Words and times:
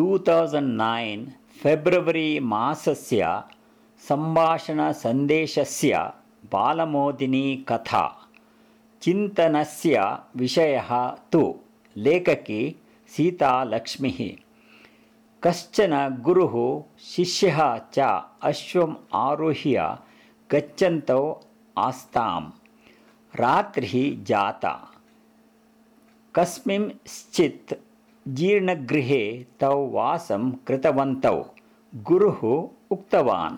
Two 0.00 0.16
thousand 0.26 0.76
nine 0.80 1.24
फेब्रवरी 1.62 2.28
मासस्य 2.50 3.24
सम्भाषणसन्देशस्य 4.08 5.98
बालमोदिनी 6.52 7.42
कथा 7.68 8.04
चिन्तनस्य 9.02 10.04
विषयः 10.42 10.88
तु 11.32 11.42
लेखकी 12.06 12.62
सीतालक्ष्मिः 13.16 14.20
कश्चन 15.42 15.94
गुरुः 16.28 16.56
शिष्यः 17.10 17.60
च 17.98 18.08
अश्वम् 18.52 18.96
आरुह्य 19.26 19.84
गच्छन्तौ 20.50 21.22
आस्ताम् 21.88 22.50
रात्रिः 23.42 23.94
जाता 24.32 24.74
कस्मिंश्चित् 26.34 27.74
जीर्णगृहे 28.28 29.46
तौ 29.60 29.86
वासं 29.86 30.50
कृतवन्तौ। 30.50 31.46
गुरुः 31.94 32.68
उक्तवान् 32.90 33.56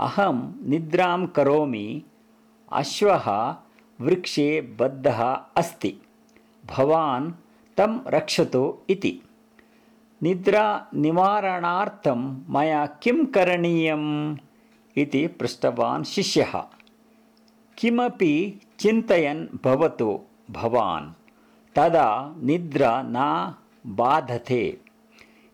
अहं 0.00 0.68
निद्रां 0.68 1.26
करोमि 1.26 2.02
अश्वः 2.72 3.56
वृक्षे 4.00 4.76
बद्धः 4.80 5.36
अस्ति। 5.56 5.96
भवान् 6.66 7.32
तं 7.76 8.00
रक्षतु 8.06 8.74
इति। 8.90 9.20
निद्रानिवारणार्थं 10.22 12.42
मया 12.48 12.86
किं 12.86 13.26
करणीयम्? 13.26 14.36
इति 14.96 15.26
पृष्टवान् 15.26 16.04
शिष्यः। 16.04 16.62
किमपि 17.78 18.60
चिन्तयन् 18.78 19.46
भवतु 19.64 20.20
भवान्। 20.50 21.12
तदा 21.74 22.36
निद्रा 22.42 23.02
न 23.06 23.54
बाधते 23.86 24.80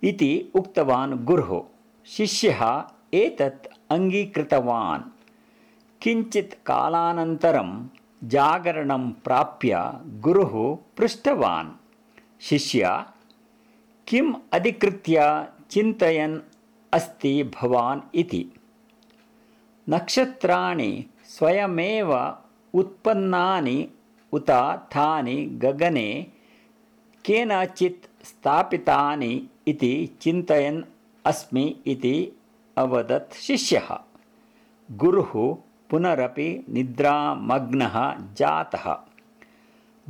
इति 0.03 0.53
उक्तवान् 0.55 1.25
गुरुः। 1.25 1.63
शिष्यः 2.07 2.85
एतत् 3.15 3.67
अङ्गीकृतवान्। 3.91 5.03
किञ्चित् 6.03 6.55
कालानन्तरं 6.55 7.89
जागरणं 8.25 9.11
प्राप्य 9.11 9.93
गुरुः 10.07 10.77
पृष्टवान्। 10.99 11.69
शिष्य 12.41 13.05
किम् 14.09 14.35
अधिकृत्य 14.53 15.47
चिन्तयन् 15.71 16.41
अस्ति 16.93 17.43
भवान् 17.43 18.01
इति। 18.15 18.47
नक्षत्राणि 19.89 21.05
स्वयमेव 21.25 22.35
उत्पन्नानि 22.75 23.89
उत 24.33 24.51
तानि 24.51 25.45
गगने 25.45 26.27
केनचित् 27.25 28.27
स्थापितानि 28.27 29.49
इति 29.67 30.17
चिन्तयन् 30.21 30.83
अस्मि 31.27 31.83
इति 31.87 32.33
अवदत् 32.79 33.35
शिष्यः। 33.35 33.99
गुरुः 34.91 35.57
पुनरपि 35.91 36.65
निद्रामग्नः 36.69 38.17
जातः। 38.35 38.99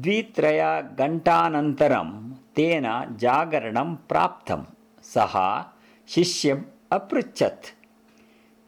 द्वित्रयघण्टानन्तरं 0.00 2.32
तेन 2.32 3.16
जागरणं 3.16 3.94
प्राप्तं। 3.94 4.64
सः 5.02 5.64
शिष्यम् 6.08 6.62
अपृच्छत्। 6.92 7.66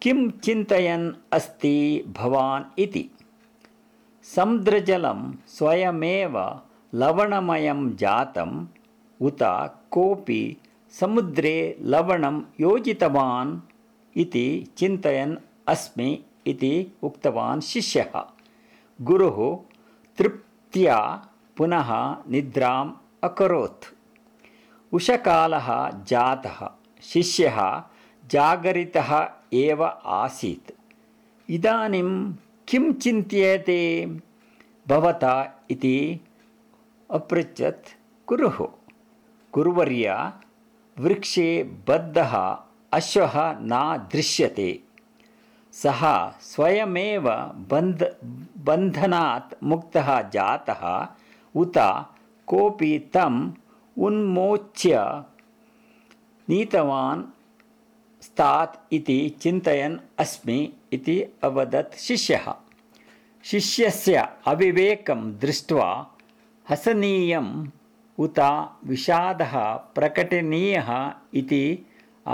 किं 0.02 0.30
चिन्तयन् 0.30 1.12
अस्ति 1.32 2.04
भवान् 2.08 2.80
इति। 2.80 3.10
समुद्रजलं 4.22 5.34
स्वयमेव 5.48 6.60
लवणमयं 6.94 7.96
जातम् 7.96 8.66
उत 9.20 9.38
कोऽपि 9.90 10.56
समुद्रे 10.90 11.78
लवणं 11.80 12.42
योजितवान् 12.60 13.60
इति 14.16 14.66
चिन्तयन् 14.76 15.36
अस्मि 15.68 16.24
इति 16.46 16.86
उक्तवान् 17.02 17.60
शिष्यः। 17.60 18.24
गुरुः 19.00 19.58
तृप्त्या 20.16 21.26
पुनः 21.56 22.16
निद्राम् 22.30 22.92
अकरोत्। 23.24 23.84
उषकालः 24.92 25.90
जातः। 25.90 26.70
शिष्यः 27.02 27.82
जागरितः 28.30 29.28
एव 29.52 29.84
आसीत्। 30.04 30.70
इदानीं 31.50 32.32
किं 32.68 32.92
चिन्त्यते? 32.92 34.06
भवता 34.88 35.64
इति 35.70 36.20
अपृच्छत् 37.12 37.88
गुरुः 38.28 38.68
गुरुवर्य 39.52 40.32
वृक्षे 40.98 41.62
बद्धः 41.88 42.56
अश्वः 42.92 43.56
न 43.60 44.08
दृश्यते। 44.12 44.80
सः 45.72 46.30
स्वयमेव 46.40 47.30
बन्ध 47.70 48.16
बन्धनात् 48.58 49.54
मुक्तः 49.64 50.22
जातः। 50.22 51.06
उत 51.56 51.78
कोऽपि 52.46 52.98
तम् 52.98 53.52
उन्मोच्य 53.98 55.22
नीतवान् 56.48 57.22
स्तात् 58.22 58.94
इति 58.94 59.36
चिन्तयन् 59.40 59.98
अस्मि 60.18 60.72
इति 60.92 61.22
अवदत् 61.42 61.94
शिष्यः। 61.94 62.54
शिष्यस्य 63.44 64.28
अविवेकं 64.46 65.38
दृष्ट्वा 65.38 66.11
हसनीयम् 66.70 67.52
उत 68.24 68.38
विषादः 68.88 69.54
प्रकटनीयः 69.96 70.90
इति 71.40 71.64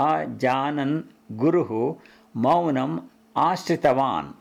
अजानन् 0.07 1.01
गुरुः 1.41 1.71
मौनम् 2.43 2.99
आश्रितवान् 3.47 4.31